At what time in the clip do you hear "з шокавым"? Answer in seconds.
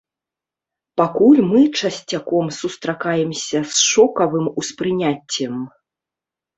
3.77-4.53